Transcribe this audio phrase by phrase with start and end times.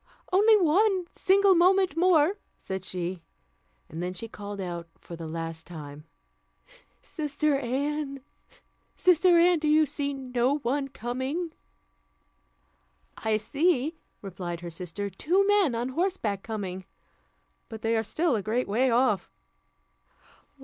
[0.33, 3.21] "Only one single moment more," said she.
[3.87, 6.05] And then she called out for the last time,
[7.03, 8.19] "Sister Anne!
[8.97, 9.59] sister Anne!
[9.59, 11.51] do you see no one coming?"
[13.15, 13.93] "I see,"
[14.23, 16.85] replied her sister, "two men on horseback coming;
[17.69, 19.29] but they are still a great way off."